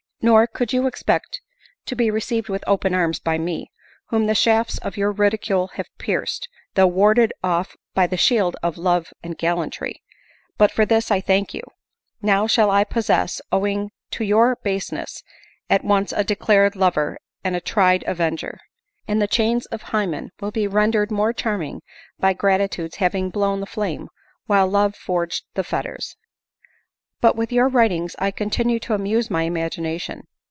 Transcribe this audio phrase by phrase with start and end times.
[0.23, 1.41] Nor could you expect
[1.87, 3.71] to be received with open arms by me,
[4.09, 8.77] whom the shafts of your ridicule have pierced, though warded off by the shield of
[8.77, 10.03] love and gallantry;
[10.59, 11.63] but for this I thank you!
[12.21, 15.23] Now shall I possess, owing to your baseness,
[15.71, 18.59] at once a declared lover and a tried avenger;
[19.07, 21.81] and the chains of Hymen will be rendered more charming
[22.19, 24.07] by gratitude's having blown the flame,
[24.45, 26.15] while love forged the letters."
[27.21, 30.23] But with your writings I continue to amuse my imagination.